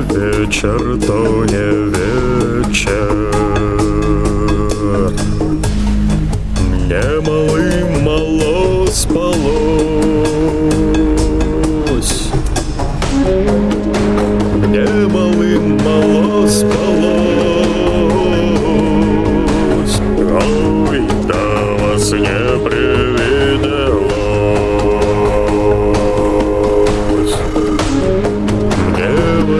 [0.00, 3.14] вечер, то не вечер.
[6.60, 9.57] Мне малым мало спало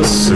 [0.08, 0.30] Yes,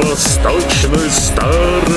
[0.00, 1.91] восточную сторону.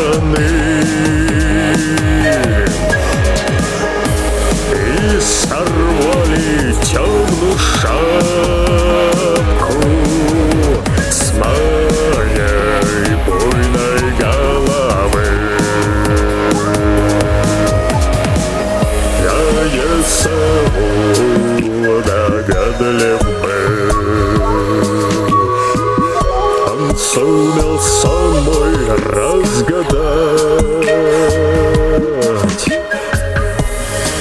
[27.25, 28.75] сумелся мой
[29.11, 29.95] разгадать.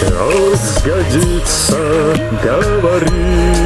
[0.09, 1.76] Разгодится
[2.42, 3.64] говорить.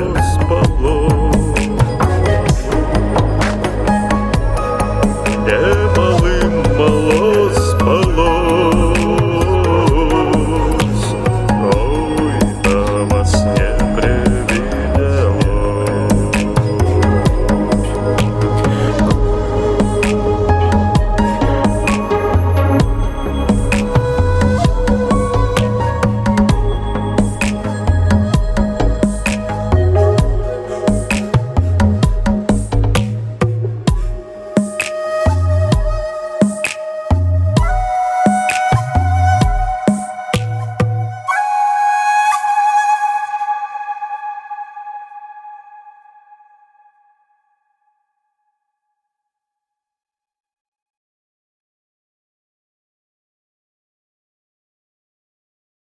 [0.00, 0.97] los pueblos.